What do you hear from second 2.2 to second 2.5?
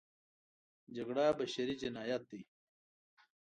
دی.